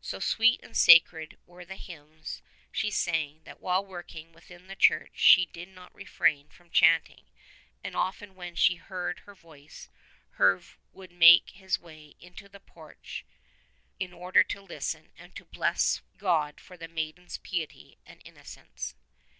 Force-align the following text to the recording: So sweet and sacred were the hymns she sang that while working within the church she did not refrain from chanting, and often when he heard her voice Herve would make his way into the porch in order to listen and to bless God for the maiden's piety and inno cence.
So 0.00 0.18
sweet 0.18 0.58
and 0.64 0.76
sacred 0.76 1.38
were 1.46 1.64
the 1.64 1.76
hymns 1.76 2.42
she 2.72 2.90
sang 2.90 3.42
that 3.44 3.60
while 3.60 3.86
working 3.86 4.32
within 4.32 4.66
the 4.66 4.74
church 4.74 5.12
she 5.14 5.46
did 5.46 5.68
not 5.68 5.94
refrain 5.94 6.48
from 6.48 6.72
chanting, 6.72 7.26
and 7.84 7.94
often 7.94 8.34
when 8.34 8.56
he 8.56 8.74
heard 8.74 9.20
her 9.20 9.36
voice 9.36 9.88
Herve 10.30 10.76
would 10.92 11.12
make 11.12 11.50
his 11.50 11.78
way 11.78 12.16
into 12.18 12.48
the 12.48 12.58
porch 12.58 13.24
in 14.00 14.12
order 14.12 14.42
to 14.42 14.60
listen 14.60 15.12
and 15.16 15.36
to 15.36 15.44
bless 15.44 16.02
God 16.16 16.60
for 16.60 16.76
the 16.76 16.88
maiden's 16.88 17.38
piety 17.38 17.98
and 18.04 18.20
inno 18.24 18.42
cence. 18.44 18.94